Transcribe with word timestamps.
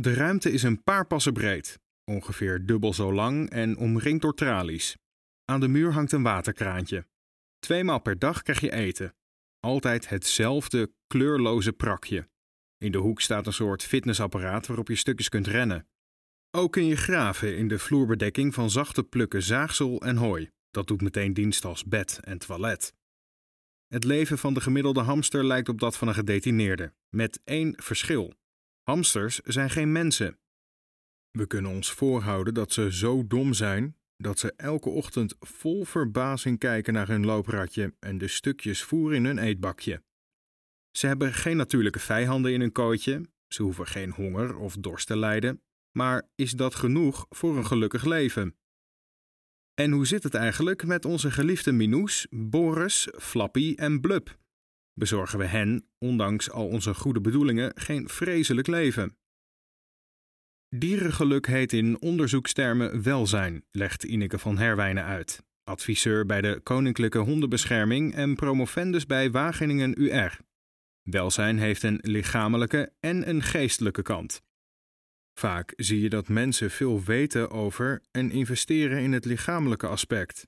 De 0.00 0.14
ruimte 0.14 0.50
is 0.50 0.62
een 0.62 0.82
paar 0.82 1.06
passen 1.06 1.32
breed, 1.32 1.78
ongeveer 2.04 2.66
dubbel 2.66 2.94
zo 2.94 3.12
lang 3.12 3.50
en 3.50 3.76
omringd 3.76 4.22
door 4.22 4.34
tralies. 4.34 4.96
Aan 5.44 5.60
de 5.60 5.68
muur 5.68 5.92
hangt 5.92 6.12
een 6.12 6.22
waterkraantje. 6.22 7.06
Tweemaal 7.58 8.00
per 8.00 8.18
dag 8.18 8.42
krijg 8.42 8.60
je 8.60 8.72
eten. 8.72 9.14
Altijd 9.60 10.08
hetzelfde 10.08 10.92
kleurloze 11.06 11.72
prakje. 11.72 12.28
In 12.76 12.92
de 12.92 12.98
hoek 12.98 13.20
staat 13.20 13.46
een 13.46 13.52
soort 13.52 13.82
fitnessapparaat 13.82 14.66
waarop 14.66 14.88
je 14.88 14.94
stukjes 14.94 15.28
kunt 15.28 15.46
rennen. 15.46 15.88
Ook 16.50 16.72
kun 16.72 16.84
je 16.84 16.96
graven 16.96 17.56
in 17.56 17.68
de 17.68 17.78
vloerbedekking 17.78 18.54
van 18.54 18.70
zachte 18.70 19.04
plukken 19.04 19.42
zaagsel 19.42 20.00
en 20.00 20.16
hooi. 20.16 20.50
Dat 20.70 20.86
doet 20.86 21.00
meteen 21.00 21.32
dienst 21.32 21.64
als 21.64 21.84
bed 21.84 22.20
en 22.22 22.38
toilet. 22.38 22.92
Het 23.86 24.04
leven 24.04 24.38
van 24.38 24.54
de 24.54 24.60
gemiddelde 24.60 25.00
hamster 25.00 25.44
lijkt 25.44 25.68
op 25.68 25.80
dat 25.80 25.96
van 25.96 26.08
een 26.08 26.14
gedetineerde, 26.14 26.94
met 27.08 27.40
één 27.44 27.74
verschil. 27.82 28.34
Hamsters 28.88 29.38
zijn 29.38 29.70
geen 29.70 29.92
mensen. 29.92 30.38
We 31.30 31.46
kunnen 31.46 31.70
ons 31.70 31.92
voorhouden 31.92 32.54
dat 32.54 32.72
ze 32.72 32.92
zo 32.92 33.26
dom 33.26 33.52
zijn 33.52 33.96
dat 34.16 34.38
ze 34.38 34.52
elke 34.56 34.88
ochtend 34.88 35.34
vol 35.40 35.84
verbazing 35.84 36.58
kijken 36.58 36.92
naar 36.92 37.08
hun 37.08 37.24
loopratje 37.24 37.94
en 38.00 38.18
de 38.18 38.28
stukjes 38.28 38.82
voer 38.82 39.14
in 39.14 39.24
hun 39.24 39.38
eetbakje. 39.38 40.02
Ze 40.90 41.06
hebben 41.06 41.34
geen 41.34 41.56
natuurlijke 41.56 41.98
vijanden 41.98 42.52
in 42.52 42.60
hun 42.60 42.72
kooitje, 42.72 43.28
ze 43.48 43.62
hoeven 43.62 43.86
geen 43.86 44.10
honger 44.10 44.56
of 44.56 44.76
dorst 44.76 45.06
te 45.06 45.16
lijden, 45.16 45.62
maar 45.96 46.28
is 46.34 46.52
dat 46.52 46.74
genoeg 46.74 47.26
voor 47.28 47.56
een 47.56 47.66
gelukkig 47.66 48.04
leven? 48.04 48.56
En 49.74 49.90
hoe 49.90 50.06
zit 50.06 50.22
het 50.22 50.34
eigenlijk 50.34 50.84
met 50.84 51.04
onze 51.04 51.30
geliefde 51.30 51.72
Minoes, 51.72 52.26
Boris, 52.30 53.08
Flappy 53.18 53.74
en 53.76 54.00
Blub? 54.00 54.38
Bezorgen 54.98 55.38
we 55.38 55.44
hen, 55.44 55.88
ondanks 55.98 56.50
al 56.50 56.68
onze 56.68 56.94
goede 56.94 57.20
bedoelingen, 57.20 57.72
geen 57.74 58.08
vreselijk 58.08 58.66
leven? 58.66 59.16
Dierengeluk 60.68 61.46
heet 61.46 61.72
in 61.72 62.00
onderzoekstermen 62.00 63.02
welzijn, 63.02 63.64
legt 63.70 64.04
Ineke 64.04 64.38
van 64.38 64.58
Herwijnen 64.58 65.04
uit. 65.04 65.42
Adviseur 65.64 66.26
bij 66.26 66.40
de 66.40 66.60
Koninklijke 66.62 67.18
Hondenbescherming 67.18 68.14
en 68.14 68.34
promovendus 68.34 69.06
bij 69.06 69.30
Wageningen 69.30 70.02
UR. 70.02 70.38
Welzijn 71.02 71.58
heeft 71.58 71.82
een 71.82 71.98
lichamelijke 72.02 72.92
en 73.00 73.28
een 73.28 73.42
geestelijke 73.42 74.02
kant. 74.02 74.42
Vaak 75.34 75.72
zie 75.76 76.00
je 76.00 76.08
dat 76.08 76.28
mensen 76.28 76.70
veel 76.70 77.02
weten 77.02 77.50
over 77.50 78.02
en 78.10 78.30
investeren 78.30 79.02
in 79.02 79.12
het 79.12 79.24
lichamelijke 79.24 79.86
aspect. 79.86 80.46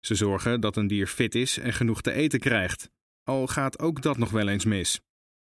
Ze 0.00 0.14
zorgen 0.14 0.60
dat 0.60 0.76
een 0.76 0.86
dier 0.86 1.06
fit 1.06 1.34
is 1.34 1.58
en 1.58 1.72
genoeg 1.72 2.00
te 2.00 2.12
eten 2.12 2.40
krijgt, 2.40 2.92
al 3.24 3.46
gaat 3.46 3.78
ook 3.78 4.02
dat 4.02 4.18
nog 4.18 4.30
wel 4.30 4.48
eens 4.48 4.64
mis. 4.64 5.00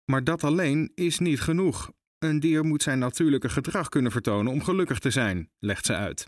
Maar 0.05 0.25
dat 0.25 0.45
alleen 0.45 0.93
is 0.95 1.19
niet 1.19 1.41
genoeg. 1.41 1.93
Een 2.19 2.41
dier 2.41 2.65
moet 2.65 2.83
zijn 2.83 2.99
natuurlijke 2.99 3.49
gedrag 3.49 3.89
kunnen 3.89 4.13
vertonen 4.13 4.53
om 4.53 4.63
gelukkig 4.63 4.99
te 4.99 5.11
zijn, 5.11 5.51
legt 5.59 5.87
ze 5.87 5.95
uit. 5.95 6.27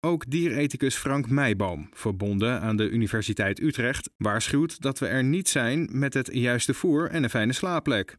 Ook 0.00 0.30
dierethicus 0.30 0.94
Frank 0.96 1.28
Meijboom, 1.28 1.88
verbonden 1.92 2.60
aan 2.60 2.76
de 2.76 2.90
Universiteit 2.90 3.60
Utrecht, 3.60 4.10
waarschuwt 4.16 4.80
dat 4.80 4.98
we 4.98 5.06
er 5.06 5.24
niet 5.24 5.48
zijn 5.48 5.88
met 5.98 6.14
het 6.14 6.28
juiste 6.32 6.74
voer 6.74 7.10
en 7.10 7.22
een 7.22 7.30
fijne 7.30 7.52
slaapplek. 7.52 8.16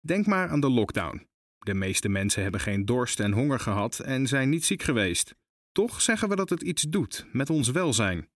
Denk 0.00 0.26
maar 0.26 0.48
aan 0.48 0.60
de 0.60 0.70
lockdown. 0.70 1.26
De 1.58 1.74
meeste 1.74 2.08
mensen 2.08 2.42
hebben 2.42 2.60
geen 2.60 2.84
dorst 2.84 3.20
en 3.20 3.32
honger 3.32 3.60
gehad 3.60 3.98
en 3.98 4.26
zijn 4.26 4.48
niet 4.48 4.64
ziek 4.64 4.82
geweest. 4.82 5.34
Toch 5.72 6.02
zeggen 6.02 6.28
we 6.28 6.36
dat 6.36 6.50
het 6.50 6.62
iets 6.62 6.82
doet 6.82 7.26
met 7.32 7.50
ons 7.50 7.70
welzijn. 7.70 8.28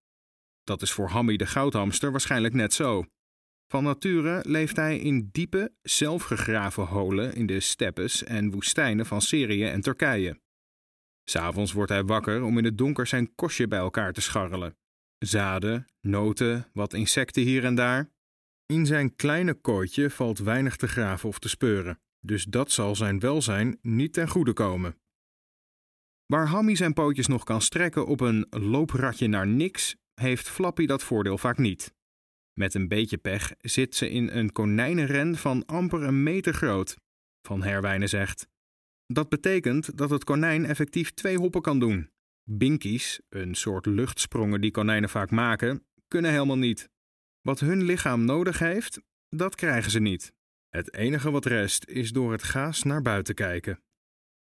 Dat 0.71 0.83
is 0.83 0.93
voor 0.93 1.09
Hammy 1.09 1.37
de 1.37 1.47
goudhamster 1.47 2.11
waarschijnlijk 2.11 2.55
net 2.55 2.73
zo. 2.75 3.05
Van 3.67 3.85
nature 3.85 4.45
leeft 4.47 4.77
hij 4.77 4.99
in 4.99 5.29
diepe, 5.33 5.73
zelfgegraven 5.83 6.87
holen 6.87 7.35
in 7.35 7.47
de 7.47 7.61
steppes 7.61 8.25
en 8.25 8.51
woestijnen 8.51 9.07
van 9.07 9.21
Syrië 9.21 9.65
en 9.65 9.81
Turkije. 9.81 10.41
S'avonds 11.25 11.73
wordt 11.73 11.91
hij 11.91 12.05
wakker 12.05 12.43
om 12.43 12.59
in 12.59 12.65
het 12.65 12.79
donker 12.79 13.07
zijn 13.07 13.35
kostje 13.35 13.69
bij 13.69 13.79
elkaar 13.79 14.13
te 14.13 14.21
scharrelen. 14.21 14.77
Zaden, 15.19 15.87
noten, 16.01 16.67
wat 16.73 16.95
insecten 16.95 17.43
hier 17.43 17.65
en 17.65 17.75
daar. 17.75 18.11
In 18.67 18.87
zijn 18.87 19.17
kleine 19.17 19.55
kooitje 19.55 20.11
valt 20.11 20.39
weinig 20.39 20.77
te 20.77 20.89
graven 20.89 21.29
of 21.29 21.39
te 21.39 21.49
speuren, 21.49 22.01
dus 22.21 22.45
dat 22.45 22.71
zal 22.71 22.97
zijn 22.97 23.19
welzijn 23.19 23.79
niet 23.83 24.13
ten 24.13 24.29
goede 24.29 24.53
komen. 24.53 24.99
Waar 26.27 26.47
Hammy 26.47 26.75
zijn 26.75 26.93
pootjes 26.93 27.27
nog 27.27 27.45
kan 27.45 27.63
strekken 27.63 28.07
op 28.07 28.21
een 28.21 28.47
loopratje 28.51 29.27
naar 29.29 29.47
niks, 29.47 29.97
heeft 30.21 30.49
Flappy 30.49 30.87
dat 30.87 31.03
voordeel 31.03 31.39
vaak 31.39 31.59
niet. 31.59 31.95
Met 32.53 32.75
een 32.75 32.89
beetje 32.89 33.19
pech 33.19 33.53
zit 33.59 33.95
ze 33.95 34.11
in 34.11 34.29
een 34.29 34.53
konijnenren 34.53 35.37
van 35.37 35.67
amper 35.67 36.03
een 36.03 36.23
meter 36.23 36.55
groot. 36.55 36.97
Van 37.43 37.63
Herwijnen 37.63 38.09
zegt: 38.09 38.49
Dat 39.07 39.29
betekent 39.29 39.99
dat 39.99 40.11
het 40.11 40.25
konijn 40.25 40.65
effectief 40.65 41.11
twee 41.11 41.37
hoppen 41.37 41.63
kan 41.63 41.79
doen. 41.79 42.11
Binkies, 42.45 43.21
een 43.29 43.55
soort 43.55 43.87
luchtsprongen 43.87 44.61
die 44.61 44.71
konijnen 44.71 45.09
vaak 45.09 45.31
maken, 45.31 45.87
kunnen 46.09 46.31
helemaal 46.31 46.59
niet. 46.59 46.91
Wat 47.41 47.61
hun 47.61 47.83
lichaam 47.83 48.25
nodig 48.25 48.59
heeft, 48.59 49.01
dat 49.29 49.55
krijgen 49.55 49.91
ze 49.91 50.01
niet. 50.01 50.33
Het 50.69 50.95
enige 50.95 51.31
wat 51.31 51.45
rest 51.45 51.85
is 51.89 52.11
door 52.11 52.33
het 52.33 52.43
gaas 52.43 52.83
naar 52.83 53.03
buiten 53.03 53.35
kijken. 53.35 53.83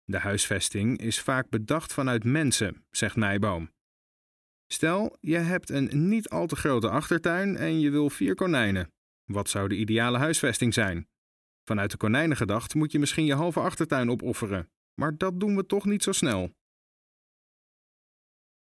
De 0.03 0.17
huisvesting 0.17 0.97
is 0.97 1.21
vaak 1.21 1.49
bedacht 1.49 1.93
vanuit 1.93 2.23
mensen, 2.23 2.85
zegt 2.89 3.15
Nijboom. 3.15 3.71
Stel, 4.73 5.17
je 5.19 5.37
hebt 5.37 5.69
een 5.69 6.07
niet 6.07 6.29
al 6.29 6.47
te 6.47 6.55
grote 6.55 6.89
achtertuin 6.89 7.57
en 7.57 7.79
je 7.79 7.89
wil 7.89 8.09
vier 8.09 8.35
konijnen. 8.35 8.91
Wat 9.23 9.49
zou 9.49 9.67
de 9.67 9.75
ideale 9.75 10.17
huisvesting 10.17 10.73
zijn? 10.73 11.07
Vanuit 11.63 11.91
de 11.91 11.97
konijnen 11.97 12.37
gedacht 12.37 12.73
moet 12.73 12.91
je 12.91 12.99
misschien 12.99 13.25
je 13.25 13.33
halve 13.33 13.59
achtertuin 13.59 14.09
opofferen, 14.09 14.69
maar 15.01 15.17
dat 15.17 15.39
doen 15.39 15.55
we 15.55 15.65
toch 15.65 15.85
niet 15.85 16.03
zo 16.03 16.11
snel. 16.11 16.51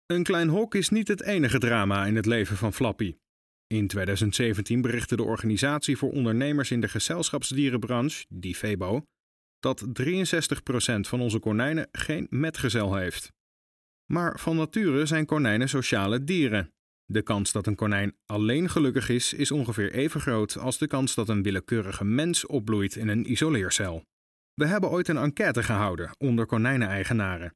Een 0.07 0.23
klein 0.23 0.49
hok 0.49 0.75
is 0.75 0.89
niet 0.89 1.09
het 1.09 1.23
enige 1.23 1.59
drama 1.59 2.07
in 2.07 2.17
het 2.17 2.27
leven 2.27 2.57
van 2.57 2.73
Flappy. 2.73 3.17
In 3.67 3.87
2017 3.87 4.81
berichtte 4.81 5.17
de 5.17 5.23
Organisatie 5.23 5.97
voor 5.97 6.13
Ondernemers 6.13 6.71
in 6.71 6.81
de 6.81 6.89
Gezelschapsdierenbranche, 6.89 8.25
die 8.29 8.55
FEBO, 8.55 9.05
dat 9.59 9.87
63% 10.03 11.01
van 11.01 11.21
onze 11.21 11.39
konijnen 11.39 11.89
geen 11.93 12.27
metgezel 12.31 12.95
heeft. 12.95 13.34
Maar 14.07 14.39
van 14.39 14.57
nature 14.57 15.07
zijn 15.07 15.27
konijnen 15.27 15.69
sociale 15.69 16.25
dieren. 16.25 16.73
De 17.07 17.23
kans 17.23 17.53
dat 17.53 17.67
een 17.67 17.75
konijn 17.75 18.17
alleen 18.27 18.69
gelukkig 18.69 19.09
is, 19.09 19.33
is 19.33 19.51
ongeveer 19.51 19.93
even 19.93 20.21
groot 20.21 20.59
als 20.59 20.79
de 20.79 20.87
kans 20.87 21.15
dat 21.15 21.29
een 21.29 21.43
willekeurige 21.43 22.05
mens 22.05 22.47
opbloeit 22.47 22.97
in 22.97 23.09
een 23.09 23.31
isoleercel. 23.31 24.05
We 24.55 24.67
hebben 24.67 24.91
ooit 24.91 25.09
een 25.09 25.17
enquête 25.17 25.63
gehouden 25.63 26.11
onder 26.19 26.47
konijneneigenaren. 26.47 27.55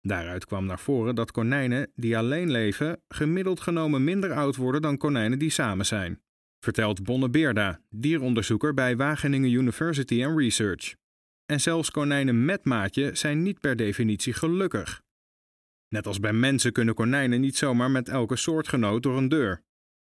Daaruit 0.00 0.46
kwam 0.46 0.66
naar 0.66 0.78
voren 0.78 1.14
dat 1.14 1.30
konijnen 1.30 1.90
die 1.94 2.16
alleen 2.16 2.50
leven 2.50 3.02
gemiddeld 3.08 3.60
genomen 3.60 4.04
minder 4.04 4.32
oud 4.32 4.56
worden 4.56 4.82
dan 4.82 4.96
konijnen 4.96 5.38
die 5.38 5.50
samen 5.50 5.86
zijn, 5.86 6.22
vertelt 6.60 7.02
Bonne 7.02 7.30
Beerda, 7.30 7.80
dieronderzoeker 7.90 8.74
bij 8.74 8.96
Wageningen 8.96 9.50
University 9.50 10.24
and 10.24 10.38
Research. 10.38 10.94
En 11.46 11.60
zelfs 11.60 11.90
konijnen 11.90 12.44
met 12.44 12.64
maatje 12.64 13.14
zijn 13.14 13.42
niet 13.42 13.60
per 13.60 13.76
definitie 13.76 14.32
gelukkig. 14.32 15.03
Net 15.94 16.06
als 16.06 16.20
bij 16.20 16.32
mensen 16.32 16.72
kunnen 16.72 16.94
konijnen 16.94 17.40
niet 17.40 17.56
zomaar 17.56 17.90
met 17.90 18.08
elke 18.08 18.36
soortgenoot 18.36 19.02
door 19.02 19.16
een 19.16 19.28
deur. 19.28 19.62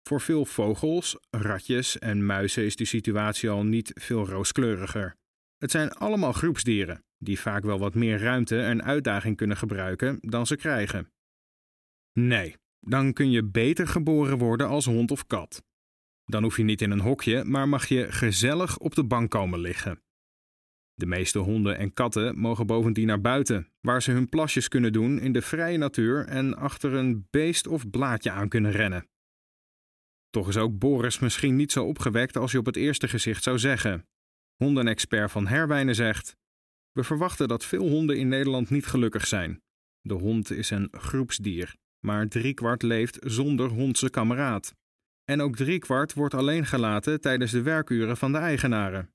Voor 0.03 0.21
veel 0.21 0.45
vogels, 0.45 1.17
ratjes 1.29 1.99
en 1.99 2.25
muizen 2.25 2.65
is 2.65 2.75
die 2.75 2.85
situatie 2.85 3.49
al 3.49 3.63
niet 3.63 3.91
veel 3.93 4.25
rooskleuriger. 4.25 5.15
Het 5.57 5.71
zijn 5.71 5.91
allemaal 5.91 6.33
groepsdieren, 6.33 7.03
die 7.17 7.39
vaak 7.39 7.63
wel 7.63 7.79
wat 7.79 7.93
meer 7.93 8.19
ruimte 8.19 8.61
en 8.61 8.83
uitdaging 8.83 9.37
kunnen 9.37 9.57
gebruiken 9.57 10.17
dan 10.21 10.47
ze 10.47 10.55
krijgen. 10.55 11.11
Nee, 12.13 12.55
dan 12.79 13.13
kun 13.13 13.31
je 13.31 13.43
beter 13.43 13.87
geboren 13.87 14.37
worden 14.37 14.67
als 14.67 14.85
hond 14.85 15.11
of 15.11 15.27
kat. 15.27 15.63
Dan 16.25 16.43
hoef 16.43 16.57
je 16.57 16.63
niet 16.63 16.81
in 16.81 16.91
een 16.91 16.99
hokje, 16.99 17.43
maar 17.43 17.69
mag 17.69 17.87
je 17.87 18.11
gezellig 18.11 18.77
op 18.77 18.95
de 18.95 19.03
bank 19.05 19.31
komen 19.31 19.59
liggen. 19.59 20.01
De 21.03 21.09
meeste 21.09 21.39
honden 21.39 21.77
en 21.77 21.93
katten 21.93 22.37
mogen 22.37 22.65
bovendien 22.65 23.07
naar 23.07 23.21
buiten, 23.21 23.67
waar 23.81 24.01
ze 24.01 24.11
hun 24.11 24.29
plasjes 24.29 24.67
kunnen 24.67 24.93
doen 24.93 25.19
in 25.19 25.33
de 25.33 25.41
vrije 25.41 25.77
natuur 25.77 26.25
en 26.25 26.55
achter 26.55 26.93
een 26.93 27.27
beest 27.29 27.67
of 27.67 27.89
blaadje 27.89 28.31
aan 28.31 28.49
kunnen 28.49 28.71
rennen. 28.71 29.07
Toch 30.29 30.47
is 30.47 30.57
ook 30.57 30.77
Boris 30.77 31.19
misschien 31.19 31.55
niet 31.55 31.71
zo 31.71 31.85
opgewekt 31.85 32.37
als 32.37 32.51
je 32.51 32.57
op 32.57 32.65
het 32.65 32.75
eerste 32.75 33.07
gezicht 33.07 33.43
zou 33.43 33.59
zeggen. 33.59 34.07
Hondenexpert 34.55 35.31
van 35.31 35.47
Herwijnen 35.47 35.95
zegt: 35.95 36.35
We 36.91 37.03
verwachten 37.03 37.47
dat 37.47 37.65
veel 37.65 37.89
honden 37.89 38.17
in 38.17 38.27
Nederland 38.27 38.69
niet 38.69 38.85
gelukkig 38.85 39.27
zijn. 39.27 39.61
De 40.01 40.13
hond 40.13 40.51
is 40.51 40.69
een 40.69 40.87
groepsdier, 40.91 41.75
maar 42.05 42.27
driekwart 42.27 42.81
leeft 42.81 43.17
zonder 43.21 43.69
hondse 43.69 44.09
kameraad. 44.09 44.75
En 45.25 45.41
ook 45.41 45.55
driekwart 45.55 46.13
wordt 46.13 46.33
alleen 46.33 46.65
gelaten 46.65 47.21
tijdens 47.21 47.51
de 47.51 47.61
werkuren 47.61 48.17
van 48.17 48.31
de 48.31 48.37
eigenaren. 48.37 49.12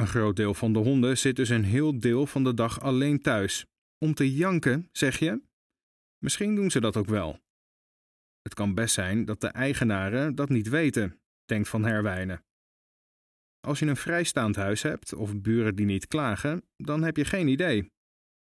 Een 0.00 0.06
groot 0.06 0.36
deel 0.36 0.54
van 0.54 0.72
de 0.72 0.78
honden 0.78 1.18
zit 1.18 1.36
dus 1.36 1.48
een 1.48 1.64
heel 1.64 1.98
deel 1.98 2.26
van 2.26 2.44
de 2.44 2.54
dag 2.54 2.80
alleen 2.80 3.22
thuis. 3.22 3.66
Om 3.98 4.14
te 4.14 4.34
janken, 4.34 4.88
zeg 4.92 5.18
je? 5.18 5.42
Misschien 6.18 6.54
doen 6.54 6.70
ze 6.70 6.80
dat 6.80 6.96
ook 6.96 7.06
wel. 7.06 7.38
Het 8.42 8.54
kan 8.54 8.74
best 8.74 8.94
zijn 8.94 9.24
dat 9.24 9.40
de 9.40 9.46
eigenaren 9.46 10.34
dat 10.34 10.48
niet 10.48 10.68
weten, 10.68 11.20
denkt 11.44 11.68
Van 11.68 11.84
Herwijnen. 11.84 12.44
Als 13.60 13.78
je 13.78 13.86
een 13.86 13.96
vrijstaand 13.96 14.56
huis 14.56 14.82
hebt 14.82 15.14
of 15.14 15.40
buren 15.40 15.74
die 15.74 15.86
niet 15.86 16.06
klagen, 16.06 16.62
dan 16.76 17.02
heb 17.02 17.16
je 17.16 17.24
geen 17.24 17.48
idee. 17.48 17.90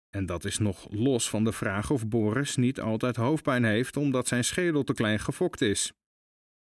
En 0.09 0.25
dat 0.25 0.45
is 0.45 0.57
nog 0.57 0.91
los 0.91 1.29
van 1.29 1.43
de 1.43 1.51
vraag 1.51 1.89
of 1.89 2.07
Boris 2.07 2.55
niet 2.55 2.79
altijd 2.79 3.15
hoofdpijn 3.15 3.63
heeft 3.63 3.97
omdat 3.97 4.27
zijn 4.27 4.43
schedel 4.43 4.83
te 4.83 4.93
klein 4.93 5.19
gefokt 5.19 5.61
is. 5.61 5.93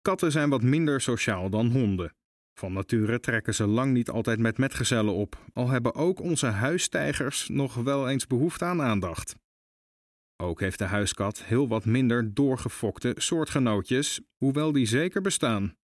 Katten 0.00 0.32
zijn 0.32 0.50
wat 0.50 0.62
minder 0.62 1.00
sociaal 1.00 1.50
dan 1.50 1.66
honden. 1.70 2.14
Van 2.58 2.72
nature 2.72 3.20
trekken 3.20 3.54
ze 3.54 3.66
lang 3.66 3.92
niet 3.92 4.10
altijd 4.10 4.38
met 4.38 4.58
metgezellen 4.58 5.14
op, 5.14 5.44
al 5.52 5.68
hebben 5.68 5.94
ook 5.94 6.20
onze 6.20 6.46
huistijgers 6.46 7.48
nog 7.48 7.74
wel 7.74 8.08
eens 8.08 8.26
behoefte 8.26 8.64
aan 8.64 8.82
aandacht. 8.82 9.36
Ook 10.36 10.60
heeft 10.60 10.78
de 10.78 10.84
huiskat 10.84 11.44
heel 11.44 11.68
wat 11.68 11.84
minder 11.84 12.34
doorgefokte 12.34 13.14
soortgenootjes, 13.16 14.20
hoewel 14.36 14.72
die 14.72 14.86
zeker 14.86 15.20
bestaan. 15.20 15.76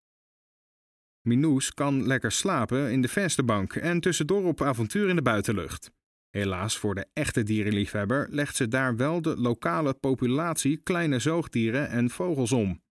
Minoes 1.21 1.73
kan 1.73 2.07
lekker 2.07 2.31
slapen 2.31 2.91
in 2.91 3.01
de 3.01 3.07
vensterbank 3.07 3.75
en 3.75 3.99
tussendoor 3.99 4.43
op 4.43 4.61
avontuur 4.61 5.09
in 5.09 5.15
de 5.15 5.21
buitenlucht. 5.21 5.91
Helaas 6.29 6.77
voor 6.77 6.95
de 6.95 7.07
echte 7.13 7.43
dierenliefhebber 7.43 8.27
legt 8.29 8.55
ze 8.55 8.67
daar 8.67 8.95
wel 8.95 9.21
de 9.21 9.37
lokale 9.37 9.93
populatie 9.93 10.77
kleine 10.77 11.19
zoogdieren 11.19 11.89
en 11.89 12.09
vogels 12.09 12.51
om. 12.51 12.82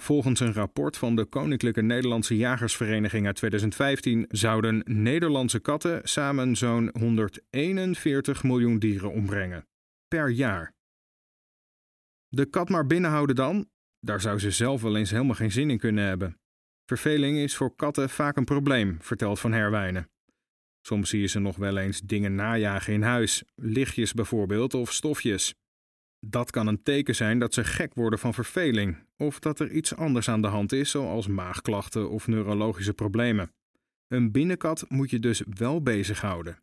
Volgens 0.00 0.40
een 0.40 0.52
rapport 0.52 0.96
van 0.96 1.16
de 1.16 1.24
Koninklijke 1.24 1.82
Nederlandse 1.82 2.36
Jagersvereniging 2.36 3.26
uit 3.26 3.36
2015 3.36 4.24
zouden 4.28 4.82
Nederlandse 4.84 5.58
katten 5.60 6.00
samen 6.02 6.56
zo'n 6.56 6.90
141 6.98 8.42
miljoen 8.42 8.78
dieren 8.78 9.12
ombrengen. 9.12 9.66
Per 10.08 10.28
jaar. 10.28 10.74
De 12.28 12.46
kat 12.46 12.68
maar 12.68 12.86
binnenhouden 12.86 13.36
dan? 13.36 13.68
Daar 14.00 14.20
zou 14.20 14.38
ze 14.38 14.50
zelf 14.50 14.82
wel 14.82 14.96
eens 14.96 15.10
helemaal 15.10 15.34
geen 15.34 15.52
zin 15.52 15.70
in 15.70 15.78
kunnen 15.78 16.04
hebben. 16.04 16.38
Verveling 16.84 17.38
is 17.38 17.56
voor 17.56 17.74
katten 17.74 18.10
vaak 18.10 18.36
een 18.36 18.44
probleem, 18.44 18.96
vertelt 19.00 19.40
Van 19.40 19.52
Herwijnen. 19.52 20.10
Soms 20.80 21.10
zie 21.10 21.20
je 21.20 21.26
ze 21.26 21.38
nog 21.38 21.56
wel 21.56 21.76
eens 21.76 22.00
dingen 22.00 22.34
najagen 22.34 22.92
in 22.92 23.02
huis, 23.02 23.44
lichtjes 23.54 24.12
bijvoorbeeld 24.12 24.74
of 24.74 24.92
stofjes. 24.92 25.54
Dat 26.26 26.50
kan 26.50 26.66
een 26.66 26.82
teken 26.82 27.14
zijn 27.14 27.38
dat 27.38 27.54
ze 27.54 27.64
gek 27.64 27.94
worden 27.94 28.18
van 28.18 28.34
verveling, 28.34 29.06
of 29.16 29.38
dat 29.38 29.60
er 29.60 29.70
iets 29.70 29.94
anders 29.94 30.28
aan 30.28 30.42
de 30.42 30.48
hand 30.48 30.72
is, 30.72 30.90
zoals 30.90 31.26
maagklachten 31.26 32.10
of 32.10 32.26
neurologische 32.26 32.94
problemen. 32.94 33.52
Een 34.06 34.32
binnenkat 34.32 34.84
moet 34.88 35.10
je 35.10 35.18
dus 35.18 35.42
wel 35.50 35.82
bezighouden. 35.82 36.62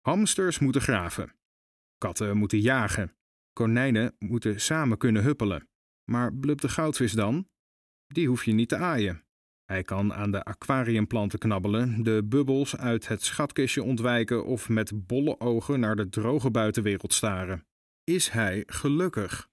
Hamsters 0.00 0.58
moeten 0.58 0.80
graven. 0.80 1.32
Katten 1.98 2.36
moeten 2.36 2.60
jagen. 2.60 3.16
Konijnen 3.52 4.16
moeten 4.18 4.60
samen 4.60 4.98
kunnen 4.98 5.22
huppelen. 5.22 5.68
Maar 6.04 6.34
blub 6.34 6.60
de 6.60 6.68
goudvis 6.68 7.12
dan? 7.12 7.48
Die 8.06 8.28
hoef 8.28 8.44
je 8.44 8.52
niet 8.52 8.68
te 8.68 8.76
aaien. 8.76 9.24
Hij 9.64 9.82
kan 9.82 10.14
aan 10.14 10.30
de 10.30 10.44
aquariumplanten 10.44 11.38
knabbelen, 11.38 12.02
de 12.02 12.24
bubbels 12.24 12.76
uit 12.76 13.08
het 13.08 13.22
schatkistje 13.22 13.82
ontwijken 13.82 14.44
of 14.44 14.68
met 14.68 15.06
bolle 15.06 15.40
ogen 15.40 15.80
naar 15.80 15.96
de 15.96 16.08
droge 16.08 16.50
buitenwereld 16.50 17.12
staren. 17.12 17.67
Is 18.08 18.28
hij 18.28 18.62
gelukkig? 18.66 19.48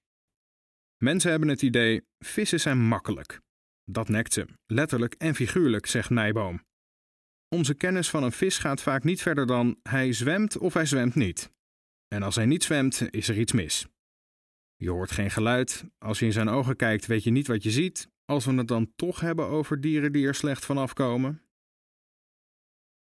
Mensen 1.04 1.30
hebben 1.30 1.50
het 1.50 1.62
idee: 1.62 2.02
vissen 2.20 2.60
zijn 2.60 2.88
makkelijk. 2.88 3.40
Dat 3.84 4.10
nekt 4.10 4.34
ze, 4.34 4.48
letterlijk 4.66 5.14
en 5.14 5.36
figuurlijk, 5.36 5.86
zegt 5.86 6.10
Nijboom. 6.10 6.64
Onze 7.48 7.74
kennis 7.74 8.10
van 8.10 8.24
een 8.24 8.32
vis 8.32 8.58
gaat 8.58 8.82
vaak 8.82 9.04
niet 9.04 9.22
verder 9.22 9.48
dan 9.48 9.80
hij 9.84 10.14
zwemt 10.14 10.58
of 10.58 10.74
hij 10.74 10.86
zwemt 10.86 11.16
niet. 11.16 11.52
En 12.08 12.24
als 12.24 12.36
hij 12.36 12.46
niet 12.46 12.64
zwemt, 12.64 13.08
is 13.10 13.28
er 13.28 13.40
iets 13.40 13.52
mis. 13.52 13.88
Je 14.76 14.90
hoort 14.90 15.12
geen 15.12 15.32
geluid. 15.32 15.86
Als 15.98 16.20
je 16.20 16.26
in 16.26 16.32
zijn 16.32 16.50
ogen 16.50 16.76
kijkt, 16.76 17.06
weet 17.06 17.24
je 17.24 17.32
niet 17.32 17.48
wat 17.48 17.64
je 17.64 17.72
ziet. 17.72 18.10
Als 18.26 18.46
we 18.46 18.54
het 18.54 18.68
dan 18.68 18.92
toch 18.96 19.20
hebben 19.20 19.46
over 19.46 19.82
dieren 19.82 20.12
die 20.12 20.28
er 20.28 20.36
slecht 20.36 20.66
van 20.66 20.78
afkomen. 20.78 21.45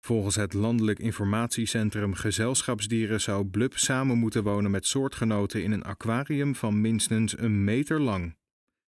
Volgens 0.01 0.35
het 0.35 0.53
Landelijk 0.53 0.99
Informatiecentrum 0.99 2.13
Gezelschapsdieren 2.13 3.21
zou 3.21 3.45
Blub 3.45 3.77
samen 3.77 4.17
moeten 4.17 4.43
wonen 4.43 4.71
met 4.71 4.85
soortgenoten 4.85 5.63
in 5.63 5.71
een 5.71 5.83
aquarium 5.83 6.55
van 6.55 6.81
minstens 6.81 7.37
een 7.37 7.63
meter 7.63 7.99
lang. 7.99 8.35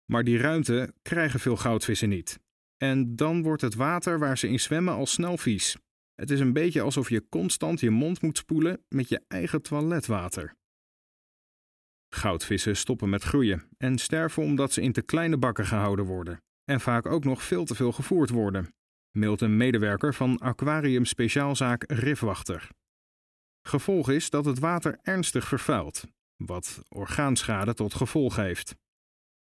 Maar 0.05 0.25
die 0.25 0.39
ruimte 0.39 0.95
krijgen 1.03 1.41
veel 1.41 1.57
goudvissen 1.57 2.09
niet. 2.09 2.41
En 2.77 3.17
dan 3.17 3.43
wordt 3.43 3.63
het 3.63 3.75
water 3.75 4.19
waar 4.19 4.39
ze 4.39 4.49
in 4.49 4.61
zwemmen 4.61 4.95
al 4.95 5.07
snel 5.07 5.37
vies. 5.37 5.77
Het 6.15 6.31
is 6.31 6.41
een 6.41 6.53
beetje 6.53 6.81
alsof 6.81 7.09
je 7.09 7.29
constant 7.29 7.81
je 7.81 7.91
mond 7.91 8.23
moet 8.23 8.39
spoelen 8.39 8.85
met 8.89 9.09
je 9.09 9.21
eigen 9.29 9.63
toiletwater. 9.63 10.55
Goudvissen 12.09 12.77
stoppen 12.77 13.09
met 13.09 13.23
groeien 13.23 13.69
en 13.77 13.99
sterven 13.99 14.43
omdat 14.43 14.73
ze 14.73 14.81
in 14.81 14.93
te 14.93 15.03
kleine 15.03 15.37
bakken 15.37 15.67
gehouden 15.67 16.05
worden 16.05 16.43
en 16.65 16.81
vaak 16.81 17.07
ook 17.07 17.25
nog 17.25 17.43
veel 17.43 17.65
te 17.65 17.75
veel 17.75 17.93
gevoerd 17.93 18.31
worden, 18.31 18.75
mailt 19.17 19.41
een 19.41 19.57
medewerker 19.57 20.15
van 20.15 20.39
aquarium 20.39 21.05
speciaalzaak 21.05 21.85
Rifwachter. 21.87 22.69
Gevolg 23.67 24.11
is 24.11 24.31
dat 24.31 24.45
het 24.45 24.59
water 24.59 24.99
ernstig 25.03 25.49
vervuilt, 25.49 26.05
wat 26.37 26.83
orgaanschade 26.89 27.75
tot 27.75 27.95
gevolg 27.95 28.37
heeft. 28.37 28.77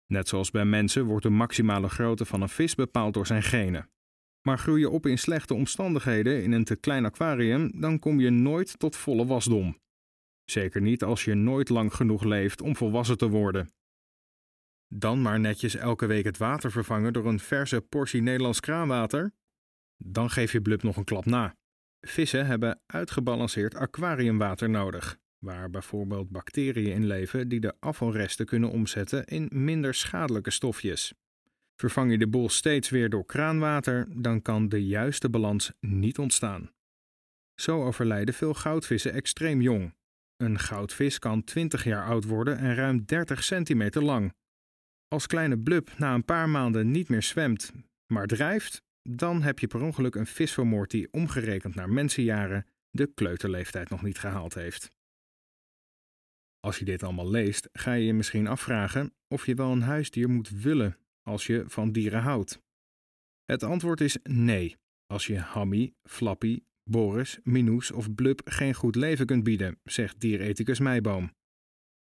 Net 0.07 0.29
zoals 0.29 0.51
bij 0.51 0.65
mensen 0.65 1.05
wordt 1.05 1.23
de 1.23 1.31
maximale 1.31 1.89
grootte 1.89 2.25
van 2.25 2.43
een 2.43 2.49
vis 2.49 2.75
bepaald 2.75 3.15
door 3.15 3.27
zijn 3.27 3.43
genen. 3.43 3.91
Maar 4.47 4.59
groei 4.59 4.81
je 4.81 4.91
op 4.91 5.07
in 5.07 5.19
slechte 5.19 5.55
omstandigheden 5.55 6.43
in 6.43 6.53
een 6.53 6.65
te 6.65 6.77
klein 6.77 7.05
aquarium, 7.05 7.81
dan 7.81 7.99
kom 7.99 8.21
je 8.21 8.31
nooit 8.31 8.79
tot 8.79 8.97
volle 8.97 9.27
wasdom. 9.27 9.79
Zeker 10.45 10.81
niet 10.81 11.03
als 11.03 11.25
je 11.25 11.35
nooit 11.35 11.69
lang 11.69 11.95
genoeg 11.95 12.25
leeft 12.25 12.61
om 12.61 12.77
volwassen 12.77 13.19
te 13.19 13.29
worden. 13.29 13.71
Dan 14.89 15.23
maar 15.23 15.41
netjes 15.41 15.75
elke 15.75 16.07
week 16.07 16.25
het 16.25 16.37
water 16.37 16.71
vervangen 16.71 17.13
door 17.13 17.27
een 17.27 17.41
verse 17.41 17.81
portie 17.81 18.23
Nederlands 18.23 18.61
kraanwater? 18.61 19.33
Dan 19.97 20.31
geef 20.31 20.53
je 20.53 20.61
blub 20.61 20.83
nog 20.83 20.97
een 20.97 21.05
klap 21.05 21.25
na. 21.25 21.57
Vissen 22.01 22.47
hebben 22.47 22.81
uitgebalanceerd 22.87 23.75
aquariumwater 23.75 24.71
nodig, 24.71 25.19
waar 25.39 25.71
bijvoorbeeld 25.71 26.31
bacteriën 26.31 26.93
in 26.93 27.07
leven 27.07 27.49
die 27.49 27.61
de 27.61 27.75
afvalresten 27.81 28.47
kunnen 28.47 28.71
omzetten 28.71 29.25
in 29.25 29.49
minder 29.53 29.95
schadelijke 29.95 30.51
stofjes. 30.51 31.15
Vervang 31.77 32.11
je 32.11 32.19
de 32.19 32.29
boel 32.29 32.49
steeds 32.49 32.91
weer 32.91 33.11
door 33.11 33.27
kraanwater, 33.27 34.07
dan 34.23 34.43
kan 34.43 34.69
de 34.69 34.87
juiste 34.87 35.31
balans 35.31 35.73
niet 35.81 36.19
ontstaan. 36.19 36.71
Zo 37.55 37.85
overlijden 37.85 38.35
veel 38.35 38.55
goudvissen 38.55 39.13
extreem 39.13 39.61
jong, 39.61 39.95
een 40.37 40.59
goudvis 40.59 41.19
kan 41.19 41.45
20 41.45 41.85
jaar 41.85 42.05
oud 42.05 42.25
worden 42.25 42.59
en 42.59 42.75
ruim 42.75 43.05
30 43.05 43.45
centimeter 43.45 44.03
lang. 44.03 44.35
Als 45.09 45.27
kleine 45.27 45.59
blub 45.59 45.91
na 45.99 46.15
een 46.15 46.25
paar 46.25 46.49
maanden 46.49 46.91
niet 46.91 47.09
meer 47.09 47.23
zwemt, 47.23 47.73
maar 48.07 48.27
drijft, 48.27 48.83
dan 49.09 49.43
heb 49.43 49.59
je 49.59 49.67
per 49.67 49.83
ongeluk 49.83 50.15
een 50.15 50.27
vis 50.27 50.53
vermoord 50.53 50.91
die 50.91 51.13
omgerekend 51.13 51.75
naar 51.75 51.89
mensenjaren 51.89 52.67
de 52.91 53.07
kleuterleeftijd 53.15 53.91
nog 53.91 54.03
niet 54.03 54.19
gehaald 54.19 54.55
heeft. 54.55 54.91
Als 56.61 56.79
je 56.79 56.85
dit 56.85 57.03
allemaal 57.03 57.31
leest, 57.31 57.69
ga 57.73 57.93
je 57.93 58.05
je 58.05 58.15
misschien 58.15 58.47
afvragen 58.47 59.15
of 59.29 59.47
je 59.47 59.55
wel 59.55 59.73
een 59.73 59.83
huisdier 59.83 60.31
moet 60.31 60.49
willen 60.49 60.99
als 61.23 61.47
je 61.47 61.65
van 61.67 61.93
dieren 61.93 62.23
houdt. 62.23 62.61
Het 63.45 63.63
antwoord 63.63 64.01
is 64.01 64.19
nee, 64.23 64.77
als 65.07 65.27
je 65.27 65.39
Hammy, 65.39 65.95
Flappy, 66.03 66.61
Boris, 66.91 67.39
Minoes 67.43 67.91
of 67.91 68.15
Blub 68.15 68.41
geen 68.45 68.75
goed 68.75 68.95
leven 68.95 69.27
kunt 69.27 69.45
bieden, 69.45 69.79
zegt 69.83 70.21
dierethicus 70.21 70.79
Meijboom. 70.79 71.35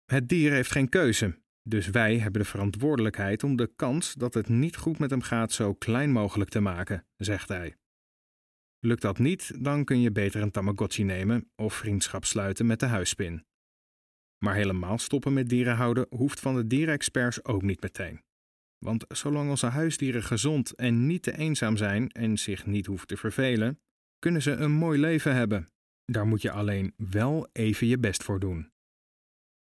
Het 0.04 0.28
dier 0.28 0.52
heeft 0.52 0.70
geen 0.70 0.88
keuze, 0.88 1.38
dus 1.68 1.88
wij 1.88 2.18
hebben 2.18 2.42
de 2.42 2.48
verantwoordelijkheid 2.48 3.44
om 3.44 3.56
de 3.56 3.72
kans 3.76 4.14
dat 4.14 4.34
het 4.34 4.48
niet 4.48 4.76
goed 4.76 4.98
met 4.98 5.10
hem 5.10 5.22
gaat 5.22 5.52
zo 5.52 5.74
klein 5.74 6.10
mogelijk 6.10 6.50
te 6.50 6.60
maken, 6.60 7.06
zegt 7.16 7.48
hij. 7.48 7.76
Lukt 8.78 9.02
dat 9.02 9.18
niet, 9.18 9.64
dan 9.64 9.84
kun 9.84 10.00
je 10.00 10.12
beter 10.12 10.42
een 10.42 10.50
Tamagotchi 10.50 11.02
nemen 11.02 11.50
of 11.56 11.74
vriendschap 11.74 12.24
sluiten 12.24 12.66
met 12.66 12.80
de 12.80 12.86
huisspin. 12.86 13.44
Maar 14.44 14.54
helemaal 14.54 14.98
stoppen 14.98 15.32
met 15.32 15.48
dieren 15.48 15.76
houden 15.76 16.06
hoeft 16.08 16.40
van 16.40 16.54
de 16.54 16.66
dierexperts 16.66 17.44
ook 17.44 17.62
niet 17.62 17.82
meteen. 17.82 18.22
Want 18.78 19.04
zolang 19.08 19.50
onze 19.50 19.66
huisdieren 19.66 20.22
gezond 20.22 20.74
en 20.74 21.06
niet 21.06 21.22
te 21.22 21.36
eenzaam 21.36 21.76
zijn 21.76 22.08
en 22.08 22.38
zich 22.38 22.66
niet 22.66 22.86
hoeven 22.86 23.06
te 23.06 23.16
vervelen, 23.16 23.80
kunnen 24.18 24.42
ze 24.42 24.50
een 24.50 24.72
mooi 24.72 25.00
leven 25.00 25.34
hebben. 25.34 25.68
Daar 26.04 26.26
moet 26.26 26.42
je 26.42 26.50
alleen 26.50 26.92
wel 26.96 27.48
even 27.52 27.86
je 27.86 27.98
best 27.98 28.22
voor 28.22 28.40
doen. 28.40 28.70